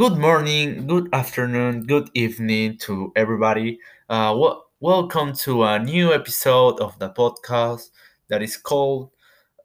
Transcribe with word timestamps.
Good 0.00 0.16
morning, 0.16 0.86
good 0.86 1.10
afternoon, 1.12 1.84
good 1.84 2.08
evening 2.14 2.78
to 2.78 3.12
everybody. 3.16 3.80
Uh, 4.08 4.32
w- 4.32 4.62
welcome 4.80 5.34
to 5.44 5.64
a 5.64 5.78
new 5.78 6.14
episode 6.14 6.80
of 6.80 6.98
the 6.98 7.10
podcast 7.10 7.90
that 8.28 8.40
is 8.40 8.56
called 8.56 9.10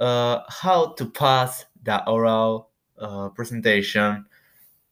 uh, 0.01 0.41
How 0.49 0.87
to 0.97 1.05
Pass 1.05 1.63
the 1.81 2.05
Oral 2.05 2.67
uh, 2.99 3.29
Presentation 3.29 4.25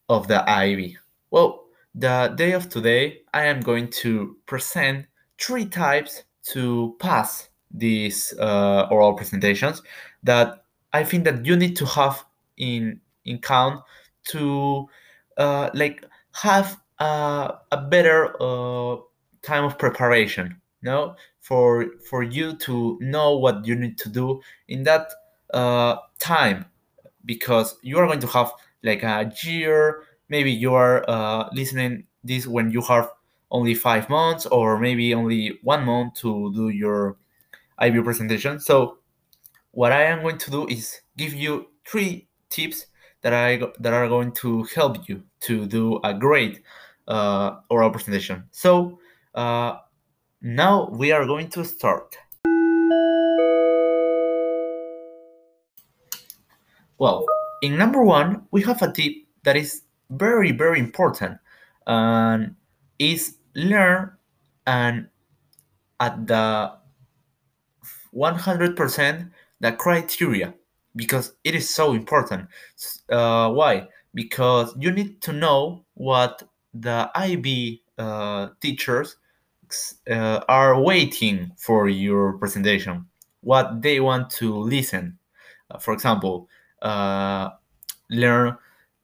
of 0.08 0.28
the 0.28 0.48
IB. 0.48 0.96
Well, 1.30 1.66
the 1.94 2.32
day 2.34 2.52
of 2.52 2.70
today, 2.70 3.20
I 3.34 3.44
am 3.44 3.60
going 3.60 3.90
to 4.00 4.38
present 4.46 5.04
three 5.38 5.66
types 5.66 6.22
to 6.54 6.96
pass 7.00 7.50
these 7.70 8.32
uh, 8.38 8.88
oral 8.90 9.12
presentations 9.12 9.82
that 10.22 10.64
I 10.94 11.04
think 11.04 11.24
that 11.24 11.44
you 11.44 11.54
need 11.54 11.76
to 11.76 11.84
have 11.84 12.24
in 12.56 13.02
in 13.26 13.40
count 13.40 13.82
to 14.28 14.88
uh, 15.36 15.70
like 15.74 16.04
have 16.32 16.80
uh, 16.98 17.52
a 17.72 17.76
better 17.76 18.34
uh, 18.40 18.96
time 19.42 19.64
of 19.64 19.78
preparation 19.78 20.60
no 20.82 21.14
for 21.40 21.86
for 22.08 22.22
you 22.22 22.56
to 22.56 22.98
know 23.00 23.36
what 23.36 23.66
you 23.66 23.74
need 23.74 23.98
to 23.98 24.08
do 24.08 24.40
in 24.68 24.84
that 24.84 25.08
uh, 25.52 25.96
time. 26.18 26.66
Because 27.26 27.76
you 27.82 27.96
are 27.98 28.06
going 28.06 28.20
to 28.20 28.26
have 28.26 28.52
like 28.82 29.02
a 29.02 29.32
year 29.42 30.04
maybe 30.28 30.50
you 30.50 30.74
are 30.74 31.04
uh, 31.08 31.48
listening 31.52 32.04
this 32.22 32.46
when 32.46 32.70
you 32.70 32.82
have 32.82 33.08
only 33.50 33.74
five 33.74 34.08
months 34.08 34.46
or 34.46 34.78
maybe 34.78 35.14
only 35.14 35.58
one 35.62 35.84
month 35.84 36.14
to 36.14 36.52
do 36.54 36.68
your 36.68 37.16
IB 37.78 38.02
presentation. 38.02 38.58
So 38.58 38.98
what 39.70 39.92
I 39.92 40.04
am 40.04 40.22
going 40.22 40.38
to 40.38 40.50
do 40.50 40.66
is 40.66 41.00
give 41.16 41.34
you 41.34 41.68
three 41.86 42.28
tips 42.50 42.86
that 43.24 43.32
I 43.32 43.56
that 43.80 43.92
are 43.94 44.06
going 44.06 44.32
to 44.44 44.64
help 44.74 45.08
you 45.08 45.24
to 45.40 45.66
do 45.66 45.98
a 46.04 46.12
great 46.12 46.60
uh, 47.08 47.56
oral 47.70 47.90
presentation. 47.90 48.44
So 48.52 49.00
uh, 49.34 49.78
now 50.42 50.90
we 50.90 51.10
are 51.10 51.24
going 51.24 51.48
to 51.56 51.64
start. 51.64 52.16
Well, 56.98 57.24
in 57.62 57.78
number 57.78 58.04
one, 58.04 58.46
we 58.50 58.62
have 58.62 58.82
a 58.82 58.92
tip 58.92 59.14
that 59.42 59.56
is 59.56 59.82
very 60.10 60.52
very 60.52 60.78
important, 60.78 61.38
and 61.86 62.54
is 62.98 63.38
learn 63.56 64.12
and 64.66 65.08
at 66.00 66.26
the 66.26 66.72
100% 68.14 69.30
the 69.60 69.72
criteria 69.72 70.54
because 70.96 71.34
it 71.44 71.54
is 71.54 71.74
so 71.74 71.92
important. 71.92 72.48
Uh, 73.08 73.50
why? 73.50 73.88
Because 74.14 74.74
you 74.78 74.90
need 74.90 75.20
to 75.22 75.32
know 75.32 75.84
what 75.94 76.42
the 76.72 77.10
IB 77.14 77.82
uh, 77.98 78.48
teachers 78.60 79.16
uh, 80.10 80.40
are 80.48 80.80
waiting 80.80 81.50
for 81.56 81.88
your 81.88 82.34
presentation, 82.34 83.06
what 83.40 83.82
they 83.82 84.00
want 84.00 84.30
to 84.30 84.54
listen. 84.56 85.18
Uh, 85.70 85.78
for 85.78 85.94
example, 85.94 86.48
uh, 86.82 87.50
learn 88.10 88.56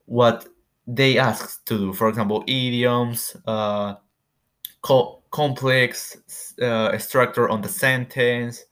what 0.06 0.46
they 0.86 1.18
ask 1.18 1.64
to 1.64 1.78
do. 1.78 1.92
For 1.92 2.08
example, 2.08 2.44
idioms, 2.46 3.36
uh, 3.46 3.94
co- 4.83 5.22
complex 5.30 6.16
structure 6.98 7.48
on 7.48 7.62
the 7.62 7.68
sentence, 7.68 8.64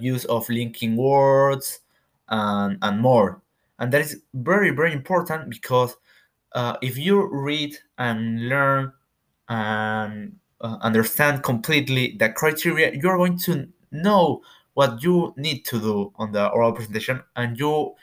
use 0.00 0.24
of 0.26 0.48
linking 0.48 0.96
words 0.96 1.80
and, 2.28 2.78
and 2.82 3.00
more. 3.00 3.42
And 3.78 3.92
that 3.92 4.00
is 4.00 4.22
very 4.34 4.70
very 4.70 4.92
important 4.92 5.50
because 5.50 5.96
uh, 6.52 6.76
if 6.82 6.96
you 6.96 7.28
read 7.30 7.76
and 7.98 8.48
learn 8.48 8.92
and 9.48 10.36
uh, 10.60 10.78
understand 10.80 11.42
completely 11.42 12.16
the 12.18 12.30
criteria 12.30 12.92
you're 12.94 13.16
going 13.16 13.38
to 13.38 13.68
know 13.92 14.42
what 14.74 15.02
you 15.02 15.32
need 15.36 15.64
to 15.64 15.78
do 15.78 16.12
on 16.16 16.32
the 16.32 16.48
oral 16.48 16.72
presentation 16.72 17.22
and 17.36 17.58
you 17.58 17.94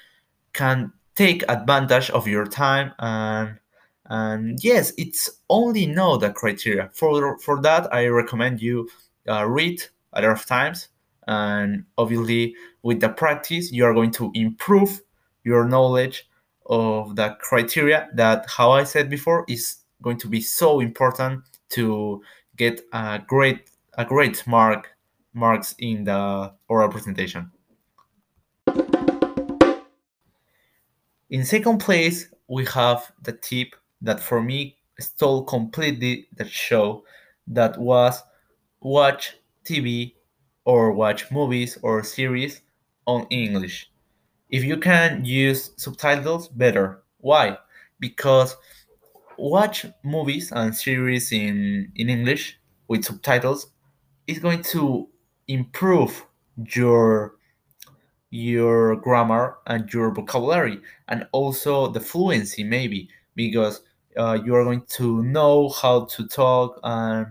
can 0.54 0.92
take 1.16 1.44
advantage 1.50 2.10
of 2.12 2.28
your 2.28 2.46
time 2.46 2.94
and 3.00 3.58
and 4.06 4.64
yes 4.64 4.94
it's 4.98 5.30
only 5.50 5.86
know 5.86 6.18
the 6.18 6.30
criteria. 6.32 6.90
For 6.94 7.38
for 7.40 7.62
that 7.62 7.94
i 7.94 8.06
recommend 8.08 8.62
you 8.62 8.90
uh, 9.28 9.46
read 9.48 9.82
a 10.14 10.22
lot 10.22 10.32
of 10.32 10.46
times 10.46 10.90
and 11.28 11.86
obviously 11.98 12.56
with 12.84 13.00
the 13.00 13.10
practice 13.10 13.72
you 13.72 13.86
are 13.86 13.94
going 13.94 14.12
to 14.12 14.32
improve 14.34 15.02
your 15.44 15.66
knowledge 15.66 16.30
of 16.68 17.16
the 17.16 17.36
criteria 17.42 18.10
that 18.14 18.46
how 18.50 18.72
i 18.72 18.84
said 18.84 19.10
before 19.10 19.46
is 19.48 19.78
going 20.02 20.18
to 20.18 20.28
be 20.28 20.42
so 20.42 20.80
important 20.80 21.42
to 21.70 22.22
get 22.58 22.82
a 22.94 23.22
great 23.28 23.70
a 23.98 24.06
great 24.06 24.46
mark 24.48 24.90
marks 25.34 25.76
in 25.80 26.04
the 26.04 26.54
oral 26.68 26.90
presentation. 26.90 27.52
In 31.30 31.44
second 31.46 31.80
place 31.80 32.28
we 32.48 32.66
have 32.66 33.12
the 33.24 33.32
tip 33.32 33.76
that 34.02 34.20
for 34.20 34.42
me 34.42 34.78
stole 35.00 35.44
completely 35.44 36.28
the 36.36 36.48
show 36.48 37.04
that 37.48 37.78
was 37.80 38.22
watch 38.82 39.38
tv 39.66 40.14
or 40.66 40.92
watch 40.92 41.32
movies 41.32 41.78
or 41.82 42.04
series 42.04 42.62
on 43.06 43.28
English. 43.30 43.92
If 44.50 44.64
you 44.64 44.78
can 44.78 45.26
use 45.26 45.72
subtitles, 45.78 46.48
better. 46.48 47.04
Why? 47.20 47.58
Because 48.00 48.56
watch 49.38 49.86
movies 50.04 50.52
and 50.52 50.76
series 50.76 51.32
in, 51.32 51.92
in 51.96 52.10
English 52.10 52.60
with 52.88 53.04
subtitles 53.04 53.68
is 54.28 54.40
going 54.40 54.62
to 54.64 55.10
improve 55.48 56.26
your 56.76 57.36
your 58.30 58.96
grammar 58.96 59.58
and 59.68 59.94
your 59.94 60.12
vocabulary 60.12 60.80
and 61.08 61.28
also 61.34 61.88
the 61.88 62.00
fluency 62.00 62.64
maybe 62.64 63.08
because 63.36 63.82
uh, 64.18 64.40
you 64.44 64.56
are 64.56 64.64
going 64.64 64.84
to 64.88 65.22
know 65.24 65.70
how 65.70 66.06
to 66.06 66.28
talk 66.28 66.80
and 66.84 67.28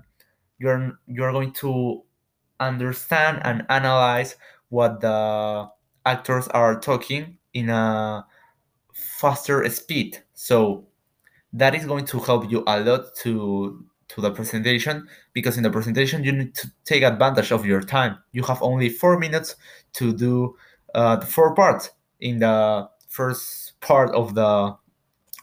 you're 0.58 0.96
you're 1.08 1.32
going 1.32 1.52
to 1.52 2.02
understand 2.66 3.40
and 3.44 3.64
analyze 3.68 4.36
what 4.68 5.00
the 5.00 5.68
actors 6.06 6.48
are 6.48 6.78
talking 6.80 7.38
in 7.54 7.68
a 7.68 8.26
faster 8.92 9.68
speed. 9.68 10.18
So 10.34 10.86
that 11.52 11.74
is 11.74 11.84
going 11.84 12.06
to 12.06 12.18
help 12.18 12.50
you 12.50 12.64
a 12.66 12.80
lot 12.80 13.14
to 13.22 13.84
to 14.08 14.20
the 14.20 14.30
presentation 14.30 15.08
because 15.32 15.56
in 15.56 15.62
the 15.62 15.70
presentation 15.70 16.22
you 16.22 16.32
need 16.32 16.54
to 16.54 16.70
take 16.84 17.02
advantage 17.02 17.50
of 17.50 17.64
your 17.64 17.80
time. 17.80 18.18
You 18.32 18.42
have 18.42 18.62
only 18.62 18.90
four 18.90 19.18
minutes 19.18 19.56
to 19.94 20.12
do 20.12 20.54
uh, 20.94 21.16
the 21.16 21.26
four 21.26 21.54
parts 21.54 21.90
in 22.20 22.38
the 22.38 22.88
first 23.08 23.80
part 23.80 24.10
of 24.14 24.34
the 24.34 24.76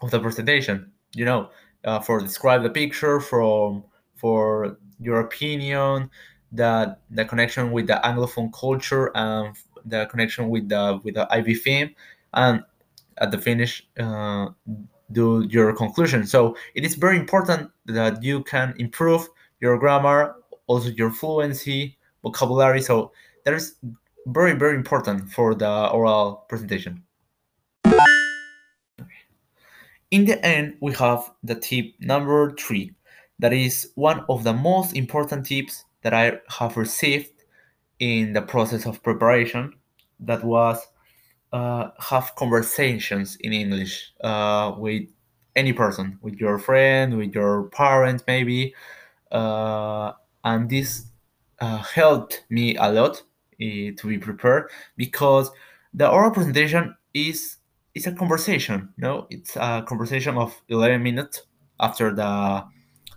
of 0.01 0.11
the 0.11 0.19
presentation 0.19 0.91
you 1.13 1.25
know 1.25 1.49
uh, 1.83 1.99
for 1.99 2.19
describe 2.19 2.63
the 2.63 2.69
picture 2.69 3.19
from 3.19 3.83
for 4.15 4.77
your 4.99 5.21
opinion 5.21 6.09
that 6.51 7.01
the 7.09 7.25
connection 7.25 7.71
with 7.71 7.87
the 7.87 7.99
Anglophone 8.03 8.51
culture 8.53 9.11
and 9.15 9.55
the 9.85 10.05
connection 10.07 10.49
with 10.49 10.69
the 10.69 10.99
with 11.03 11.15
the 11.15 11.31
IB 11.33 11.55
theme, 11.55 11.95
and 12.33 12.63
at 13.17 13.31
the 13.31 13.37
finish 13.37 13.87
uh, 13.99 14.47
do 15.11 15.45
your 15.49 15.73
conclusion. 15.75 16.25
So 16.25 16.55
it 16.75 16.85
is 16.85 16.95
very 16.95 17.17
important 17.17 17.71
that 17.85 18.23
you 18.23 18.43
can 18.43 18.73
improve 18.77 19.27
your 19.59 19.77
grammar, 19.77 20.35
also 20.67 20.89
your 20.89 21.11
fluency, 21.11 21.97
vocabulary. 22.23 22.81
So 22.81 23.11
that 23.45 23.53
is 23.53 23.75
very 24.27 24.53
very 24.53 24.75
important 24.75 25.31
for 25.31 25.55
the 25.55 25.89
oral 25.89 26.45
presentation. 26.49 27.03
In 30.11 30.25
the 30.25 30.43
end, 30.43 30.75
we 30.81 30.93
have 30.93 31.31
the 31.43 31.53
tip 31.53 31.93
number 31.99 32.55
three. 32.55 32.93
That 33.37 33.53
is 33.53 33.91
one 33.95 34.25
of 34.27 34.43
the 34.43 34.53
most 34.53 34.95
important 34.95 35.45
tips 35.45 35.85
that 36.01 36.13
I 36.13 36.39
have 36.59 36.77
received 36.77 37.33
in 37.99 38.33
the 38.33 38.41
process 38.41 38.85
of 38.85 39.03
preparation 39.03 39.73
that 40.19 40.43
was 40.43 40.79
uh, 41.51 41.89
have 41.99 42.35
conversations 42.35 43.35
in 43.39 43.53
English 43.53 44.13
uh, 44.23 44.73
with 44.77 45.03
any 45.55 45.73
person, 45.73 46.19
with 46.21 46.35
your 46.35 46.57
friend, 46.59 47.17
with 47.17 47.33
your 47.33 47.63
parent, 47.69 48.23
maybe. 48.27 48.73
Uh, 49.31 50.13
and 50.43 50.69
this 50.69 51.05
uh, 51.59 51.77
helped 51.77 52.45
me 52.49 52.75
a 52.77 52.91
lot 52.91 53.21
eh, 53.59 53.91
to 53.97 54.07
be 54.07 54.17
prepared 54.17 54.69
because 54.95 55.51
the 55.93 56.09
oral 56.09 56.31
presentation 56.31 56.95
is 57.13 57.57
is 57.95 58.05
a 58.05 58.11
conversation. 58.11 58.93
no, 58.97 59.25
it's 59.29 59.55
a 59.55 59.83
conversation 59.87 60.37
of 60.37 60.61
eleven 60.69 61.01
minutes 61.03 61.41
after 61.79 62.13
the 62.13 62.63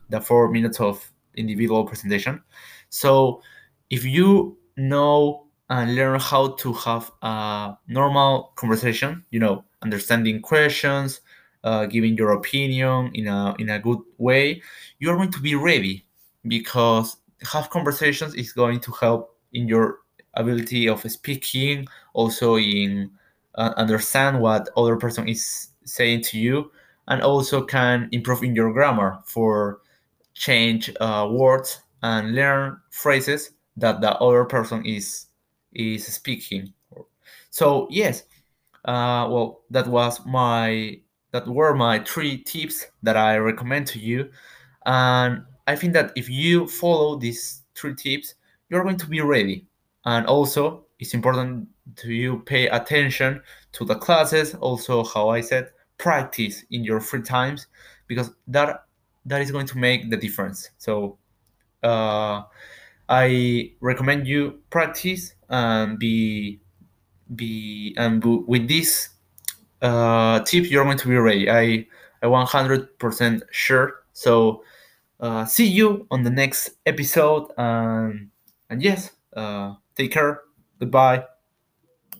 the 0.08 0.20
four 0.20 0.50
minutes 0.50 0.80
of 0.80 1.11
individual 1.36 1.84
presentation. 1.84 2.42
So 2.88 3.42
if 3.90 4.04
you 4.04 4.56
know 4.76 5.46
and 5.70 5.94
learn 5.94 6.20
how 6.20 6.48
to 6.48 6.72
have 6.74 7.10
a 7.22 7.76
normal 7.88 8.52
conversation, 8.56 9.24
you 9.30 9.40
know, 9.40 9.64
understanding 9.82 10.40
questions 10.40 11.20
uh, 11.64 11.86
giving 11.86 12.16
your 12.16 12.32
opinion 12.32 13.10
in 13.14 13.28
a 13.28 13.54
in 13.58 13.70
a 13.70 13.78
good 13.78 13.98
way, 14.18 14.60
you're 14.98 15.16
going 15.16 15.30
to 15.30 15.40
be 15.40 15.54
ready 15.54 16.04
because 16.48 17.16
have 17.52 17.70
conversations 17.70 18.34
is 18.34 18.52
going 18.52 18.80
to 18.80 18.92
help 18.92 19.36
in 19.52 19.68
your 19.68 19.98
ability 20.34 20.88
of 20.88 21.02
speaking, 21.10 21.86
also 22.14 22.56
in 22.56 23.10
uh, 23.56 23.72
understand 23.76 24.40
what 24.40 24.68
other 24.76 24.96
person 24.96 25.28
is 25.28 25.68
saying 25.84 26.22
to 26.22 26.38
you, 26.38 26.70
and 27.08 27.22
also 27.22 27.62
can 27.62 28.08
improve 28.12 28.42
in 28.42 28.54
your 28.54 28.72
grammar 28.72 29.18
for 29.24 29.80
change 30.34 30.90
uh, 31.00 31.28
words 31.30 31.80
and 32.02 32.34
learn 32.34 32.78
phrases 32.90 33.50
that 33.76 34.00
the 34.00 34.12
other 34.18 34.44
person 34.44 34.84
is 34.84 35.26
is 35.72 36.06
speaking. 36.06 36.72
So 37.50 37.88
yes, 37.90 38.24
uh, 38.84 39.28
well 39.30 39.62
that 39.70 39.86
was 39.86 40.24
my 40.26 41.00
that 41.32 41.46
were 41.46 41.74
my 41.74 42.00
three 42.00 42.42
tips 42.42 42.86
that 43.02 43.16
I 43.16 43.36
recommend 43.36 43.86
to 43.88 43.98
you, 43.98 44.30
and 44.84 45.44
I 45.66 45.76
think 45.76 45.92
that 45.94 46.12
if 46.16 46.28
you 46.28 46.66
follow 46.66 47.16
these 47.16 47.62
three 47.74 47.94
tips, 47.94 48.34
you're 48.68 48.82
going 48.82 48.98
to 48.98 49.06
be 49.06 49.20
ready. 49.20 49.66
And 50.04 50.26
also, 50.26 50.86
it's 50.98 51.14
important 51.14 51.68
to 51.96 52.12
you 52.12 52.40
pay 52.40 52.68
attention 52.68 53.40
to 53.72 53.84
the 53.84 53.94
classes. 53.94 54.54
Also, 54.54 55.04
how 55.04 55.28
I 55.28 55.40
said, 55.40 55.70
practice 55.98 56.64
in 56.70 56.82
your 56.84 57.00
free 57.00 57.22
times 57.22 57.68
because 58.08 58.30
that 58.48 58.86
that 59.26 59.40
is 59.42 59.50
going 59.50 59.66
to 59.66 59.78
make 59.78 60.10
the 60.10 60.16
difference. 60.16 60.70
So, 60.78 61.18
uh, 61.82 62.42
I 63.08 63.72
recommend 63.80 64.26
you 64.26 64.60
practice 64.70 65.34
and 65.48 65.98
be 65.98 66.60
be 67.34 67.94
and 67.98 68.24
with 68.46 68.68
this 68.68 69.10
uh, 69.82 70.40
tip 70.40 70.70
you're 70.70 70.84
going 70.84 70.98
to 70.98 71.08
be 71.08 71.16
ready. 71.16 71.50
I 71.50 71.86
I 72.22 72.26
100% 72.28 73.42
sure. 73.50 74.04
So 74.12 74.64
uh, 75.20 75.44
see 75.46 75.66
you 75.66 76.06
on 76.10 76.22
the 76.22 76.30
next 76.30 76.70
episode 76.86 77.52
and 77.58 78.30
and 78.70 78.82
yes, 78.82 79.10
uh, 79.36 79.74
take 79.96 80.12
care. 80.12 80.42
Goodbye. 80.78 81.24